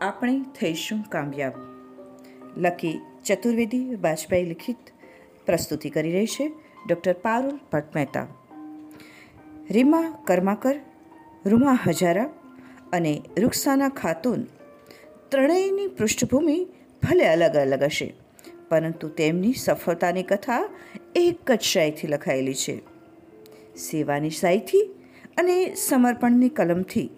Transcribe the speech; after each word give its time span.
આપણે 0.00 0.44
થઈશું 0.60 1.02
કામયાબ. 1.02 1.52
લકી 2.56 3.00
ચતુર્વેદી 3.24 3.94
વાજપેયી 3.94 4.44
લિખિત 4.44 4.76
પ્રસ્તુતિ 5.46 5.90
કરી 5.90 6.12
રહી 6.12 6.26
છે 6.26 6.46
ડૉક્ટર 6.88 7.12
પારુલ 7.12 7.58
ભટ્ટ 7.72 7.96
મહેતા. 7.96 8.26
રીમા 9.70 10.24
કર્માકર, 10.26 10.76
રૂમા 11.46 11.78
હજારા 11.86 12.24
અને 12.92 13.22
રૂક્ષાના 13.38 13.88
ખાતુન 13.88 14.46
ત્રણેયની 15.28 15.86
પૃષ્ઠભૂમિ 15.86 16.66
ભલે 17.02 17.26
અલગ 17.26 17.56
અલગ 17.56 17.82
હશે, 17.82 18.14
પરંતુ 18.68 19.08
તેમની 19.08 19.52
સફળતાની 19.52 20.22
કથા 20.22 20.68
એક 21.16 21.52
જ 21.52 21.60
શાયથી 21.60 22.06
લખાયેલી 22.06 22.54
છે. 22.54 22.80
સેવાની 23.76 24.30
શાહીથી 24.30 24.84
અને 25.38 25.74
સમર્પણની 25.74 26.48
કલમથી 26.48 27.10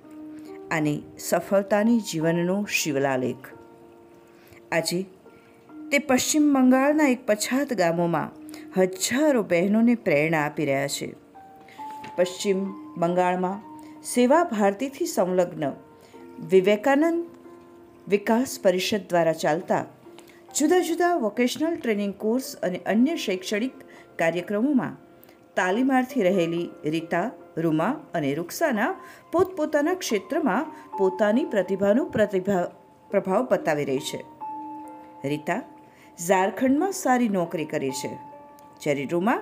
અને 0.73 1.03
સફળતાની 1.19 1.99
જીવનનો 2.01 2.65
શિવલાલેખ. 2.65 3.49
આજે 4.73 5.01
તે 5.91 5.99
પશ્ચિમ 5.99 6.55
બંગાળના 6.55 7.09
એક 7.09 7.27
પછાત 7.27 7.73
ગામોમાં 7.73 8.31
હજારો 8.81 9.43
બહેનોને 9.43 9.95
પ્રેરણા 9.95 10.39
આપી 10.39 10.65
રહ્યા 10.65 10.89
છે. 10.89 11.15
પશ્ચિમ 12.17 12.65
બંગાળમાં 12.97 13.59
સેવા 14.03 14.45
ભારતીથી 14.45 15.07
સંલગ્ન 15.07 15.73
વિવેકાનંદ 16.51 17.25
વિકાસ 18.09 18.59
પરિષદ 18.63 19.09
દ્વારા 19.09 19.33
ચાલતા 19.33 19.85
જુદા 20.59 20.81
જુદા 20.81 21.15
વોકેશનલ 21.17 21.77
ટ્રેનિંગ 21.77 22.15
કોર્સ 22.15 22.57
અને 22.57 22.79
અન્ય 22.87 23.17
શૈક્ષણિક 23.17 23.73
કાર્યક્રમોમાં 24.19 24.97
તાલીમાર્થી 25.57 26.23
રહેલી 26.23 26.67
રીતા, 26.85 27.27
રૂમા 27.57 27.93
અને 28.15 28.35
રૂક્ષાના 28.35 28.91
પોતપોતાના 29.33 29.95
ક્ષેત્રમાં 29.95 30.71
પોતાની 30.99 31.45
પ્રતિભાનું 31.45 32.11
પ્રતિભા, 32.11 32.63
પ્રભાવ 33.11 33.43
બતાવી 33.51 33.85
રહી 33.85 34.05
છે. 34.11 34.21
રીતા 35.25 35.61
ઝારખંડમાં 36.29 36.93
સારી 36.93 37.29
નોકરી 37.29 37.69
કરી 37.75 37.93
છે, 38.01 38.13
જ્યારે 38.81 39.05
રૂમા 39.13 39.41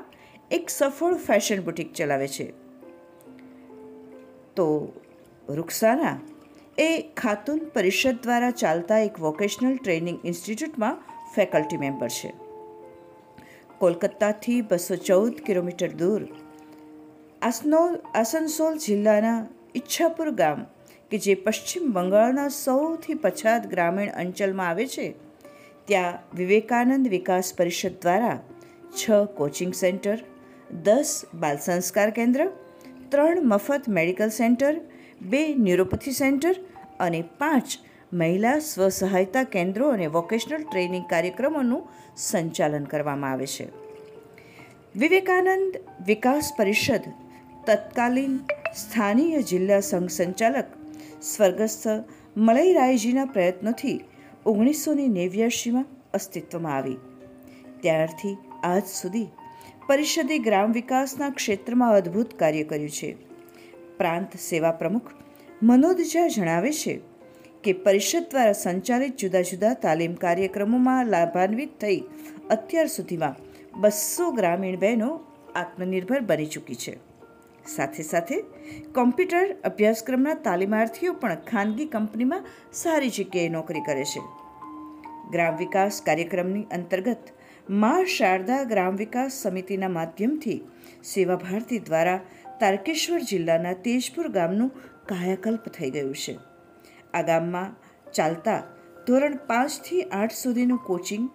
એક 0.50 0.75
સફળ 0.78 1.22
ફેશન 1.28 1.64
બુટિક 1.69 1.94
ચલાવે 1.94 2.28
છે. 2.28 2.48
તો 4.56 4.67
રૂક્ષાના 5.48 6.17
એ 6.78 6.91
ખાતુન 7.22 7.61
પરિષદ 7.74 8.22
દ્વારા 8.27 8.50
ચાલતા 8.50 9.00
એક 9.08 9.24
વોકેશનલ 9.27 9.77
ટ્રેનિંગ 9.77 10.19
ઇન્સ્ટિટ્યૂટમાં 10.24 11.02
ફેકલ્ટી 11.34 11.83
મેમ્બર 11.86 12.08
છે. 12.08 12.49
કોલકાતાથી 13.81 14.61
બસો 14.70 14.97
ચૌદ 15.09 15.34
કિલોમીટર 15.47 15.91
દૂર. 16.00 16.23
આસનોલ, 17.42 17.92
આસનસોલ 18.20 18.75
જિલ્લાના 18.86 19.39
ઈચ્છાપુર 19.75 20.28
ગામ, 20.41 20.61
કે 21.11 21.17
જે 21.25 21.34
પશ્ચિમ 21.45 21.84
બંગાળના 21.97 22.48
સૌથી 22.56 23.19
પછાત 23.25 23.69
ગ્રામીણ 23.73 24.17
અંચલમાં 24.23 24.70
આવે 24.73 24.86
છે, 24.95 25.06
ત્યાં 25.89 26.20
વિવેકાનંદ 26.39 27.06
વિકાસ 27.17 27.53
પરિષદ 27.58 27.95
દ્વારા 28.03 28.39
છ 28.98 29.03
કોચિંગ 29.39 29.73
સેન્ટર, 29.83 30.19
દસ 30.86 31.11
બાલ 31.42 31.58
સંસ્કાર 31.67 32.11
કેન્દ્ર, 32.19 32.41
ત્રણ 33.11 33.47
મફત 33.51 33.89
મેડિકલ 33.98 34.31
સેન્ટર, 34.41 34.75
બે 35.31 35.42
ન્યુરોપથી 35.67 36.19
સેન્ટર 36.23 36.55
અને 37.06 37.20
પાંચ 37.41 37.78
મહિલા 38.12 38.58
સ્વસહાયતા 38.58 39.42
કેન્દ્રો 39.44 39.89
અને 39.89 40.06
વોકેશનલ 40.06 40.62
ટ્રેનિંગ 40.62 41.06
કાર્યક્રમોનું 41.06 41.89
સંચાલન 42.17 42.84
કરવામાં 42.84 43.33
આવે 43.33 43.47
છે. 43.47 43.69
વિવેકાનંદ 44.97 45.77
વિકાસ 46.06 46.52
પરિષદ 46.58 47.00
તત્કાલીન 47.67 48.36
સ્થાનીય 48.77 49.42
જિલ્લા 49.42 49.80
સંઘ 49.80 50.08
સંચાલક 50.08 50.64
સ્વર્ગસ્થ 51.22 51.86
મલઈરાયજીના 52.36 53.25
પ્રયત્નોથી 53.25 54.00
ઓગણીસોની 54.47 55.08
નેવ્યાશીમાં 55.08 55.86
અસ્તિત્વમાં 56.14 56.77
આવી. 56.77 56.97
ત્યારથી 57.80 58.36
આજ 58.62 58.83
સુધી 58.84 59.27
પરિષદે 59.86 60.39
ગ્રામ 60.39 60.73
વિકાસના 60.73 61.30
ક્ષેત્રમાં 61.30 61.95
અદ્ભુત 61.95 62.34
કાર્ય 62.34 62.64
કર્યું 62.64 62.90
છે. 62.90 63.17
પ્રાંત 63.98 64.36
સેવા 64.36 64.73
પ્રમુખ 64.73 65.11
મનોજ 65.63 66.01
ઝા 66.01 66.29
જણાવે 66.29 66.73
છે 66.73 67.09
કે 67.64 67.72
પરિષદ 67.72 68.26
દ્વારા 68.30 68.52
સંચાલિત 68.52 69.16
જુદા 69.16 69.42
જુદા 69.42 69.74
તાલીમ 69.74 70.14
કાર્યક્રમોમાં 70.14 71.06
લાભાન્વિત 71.06 71.72
થઈ 71.80 71.98
અત્યાર 72.50 72.86
સુધીમાં 72.86 73.36
બસો 73.80 74.30
ગ્રામીણ 74.30 74.78
બહેનો 74.78 75.10
આત્મનિર્ભર 75.54 76.20
બની 76.20 76.46
ચૂકી 76.46 76.74
છે. 76.74 76.94
સાથે 77.66 78.02
સાથે 78.02 78.36
કોમ્પ્યુટર 78.94 79.52
અભ્યાસક્રમના 79.64 80.34
તાલીમાર્થીઓ 80.34 81.12
પણ 81.12 81.34
ખાનગી 81.34 81.86
કંપનીમાં 81.86 82.48
સારી 82.72 83.10
જગ્યાએ 83.10 83.48
નોકરી 83.48 83.80
કરે 83.80 84.04
છે. 84.04 84.22
ગ્રામ 85.32 85.56
વિકાસ 85.56 86.02
કાર્યક્રમની 86.02 86.66
અંતર્ગત 86.72 87.32
મા 87.70 88.04
શારદા 88.18 88.62
ગ્રામ 88.64 88.96
વિકાસ 88.96 89.42
સમિતિના 89.42 89.88
માધ્યમથી 89.88 90.60
સેવા 91.04 91.36
ભારતી 91.36 91.78
દ્વારા 91.78 92.20
તારકેશ્વર 92.60 93.20
જિલ્લાના 93.20 93.72
તેજપુર 93.72 94.28
ગામનું 94.28 94.78
કાયાકલ્પ 95.06 95.68
થઈ 95.68 95.90
ગયું 95.90 96.14
છે. 96.14 96.49
આ 97.14 97.22
ગામમાં 97.22 97.76
ચાલતા 98.12 98.60
ધોરણ 99.06 99.36
પાંચથી 99.36 100.02
આઠ 100.02 100.32
સુધીનું 100.32 100.78
coaching 100.78 101.30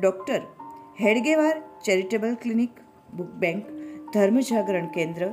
doctor 0.00 0.42
Hedgewar 1.00 1.62
charitable 1.84 2.34
clinic 2.34 2.70
book 3.14 3.26
bank 3.26 3.64
Dharmajagaran 4.12 4.86
Kendra 4.86 5.28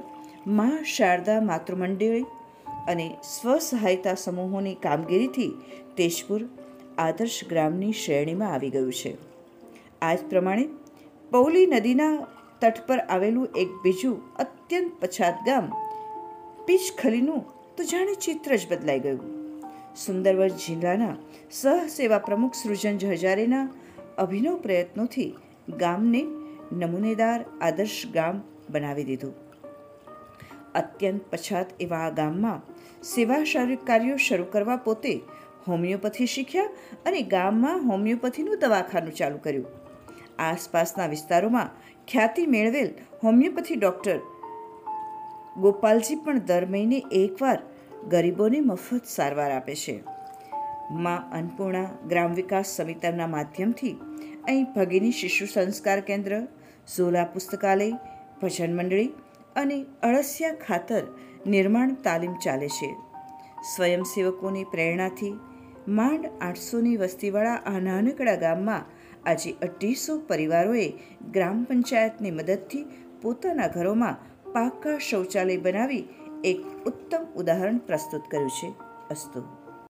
Maa 0.47 0.83
Sharada 0.83 1.41
માતૃમંડળી 1.41 2.25
અને 2.87 3.17
સ્વસહાયતા 3.23 4.13
સમૂહોની 4.13 4.75
કામગીરીથી 4.75 5.51
તેજપુર 5.97 6.41
આદર્શ 6.97 7.43
ગ્રામની 7.49 7.91
શ્રેણીમાં 7.91 8.53
આવી 8.53 8.69
ગયું 8.69 8.91
છે. 8.91 9.17
આ 10.01 10.15
જ 10.15 10.19
પ્રમાણે 10.29 10.65
પૌલી 11.31 11.65
નદીના 11.65 12.13
તટ 12.61 12.87
પર 12.87 12.99
આવેલું 12.99 13.47
એક 13.55 13.67
બીજું 13.83 14.35
અત્યંત 14.35 14.91
પછાત 15.01 15.37
ગામ, 15.45 15.71
પીચખલીનું 16.65 17.45
તો 17.77 17.83
જાણે 17.83 18.13
ચિત્ર 18.13 18.55
જ 18.55 18.67
બદલાઈ 18.71 18.99
ગયું. 18.99 19.40
સુંદરવન 19.95 20.47
જિલ્લાના 20.47 21.15
સહસેવા 21.51 22.17
પ્રમુખ 22.17 22.53
સૃજન 22.53 22.97
હજારેના 23.09 23.69
અભિનવ 24.17 24.55
પ્રયત્નોથી 24.55 25.35
ગામને 25.77 26.21
નમૂનેદાર 26.71 27.45
આદર્શ 27.61 28.07
ગામ 28.13 28.41
બનાવી 28.69 29.03
દીધું. 29.03 29.33
અત્યંત 30.75 31.21
પછાત 31.31 31.67
એવા 31.79 31.97
આ 31.97 32.09
ગામમાં 32.09 32.61
સેવા 33.03 33.43
કાર્યો 33.75 34.17
શરૂ 34.17 34.45
કરવા 34.51 34.75
પોતે 34.75 35.21
હોમિયોપથી 35.67 36.25
શીખ્યા 36.25 36.63
અને 37.05 37.21
ગામમાં 37.21 37.79
હોમિયોપથીનું 37.79 38.59
દવાખાનું 38.59 39.13
ચાલુ 39.13 39.37
કર્યું. 39.37 39.65
આસપાસના 40.39 41.07
વિસ્તારોમાં 41.07 41.69
ખ્યાતિ 42.07 42.45
મેળવેલ 42.45 42.89
હોમિયોપથી 43.23 43.75
ડૉક્ટર 43.75 44.19
ગોપાલજી 45.57 46.15
પણ 46.15 46.39
દર 46.39 46.65
મહિને 46.65 47.03
એકવાર 47.11 47.59
ગરીબોને 48.07 48.59
મફત 48.59 49.01
સારવાર 49.05 49.51
આપે 49.51 49.75
છે. 49.75 50.03
માં 50.91 51.31
અન્નપૂર્ણા 51.31 51.89
ગ્રામ 52.07 52.33
વિકાસ 52.33 52.65
સમિતિના 52.77 53.27
માધ્યમથી 53.27 53.97
અહીં 54.47 54.63
ભગીની 54.63 55.11
શિશુ 55.11 55.45
સંસ્કાર 55.45 55.99
કેન્દ્ર, 55.99 56.47
ઝોલા 56.97 57.23
પુસ્તકાલય, 57.23 57.91
ભજન 58.41 58.75
મંડળી 58.75 59.11
અને 59.55 59.85
અળસિયા 60.03 60.53
ખાતર 60.53 61.01
નિર્માણ 61.47 61.93
તાલીમ 61.93 62.33
ચાલે 62.33 62.67
છે. 62.67 62.95
સ્વયંસેવકોની 63.75 64.63
પ્રેરણાથી 64.63 65.39
માંડ 65.87 66.25
આઠસોની 66.41 66.97
વસ્તીવાળા 66.97 67.55
આ 67.55 67.79
નાનકડા 67.79 68.35
ગામમાં 68.35 68.85
આજે 69.25 69.51
અઢીસો 69.51 70.19
પરિવારોએ 70.19 70.93
ગ્રામ 71.31 71.63
પંચાયતની 71.63 72.31
મદદથી 72.31 72.85
પોતાના 73.21 73.67
ઘરોમાં 73.67 74.15
પાકા 74.53 74.97
શૌચાલય 74.97 75.57
બનાવી 75.57 76.07
એક 76.43 76.61
ઉત્તમ 76.85 77.23
ઉદાહરણ 77.35 77.79
પ્રસ્તુત 77.79 78.23
કર્યું 78.27 78.49
છે 78.49 78.69
અસ્તુ. 79.09 79.41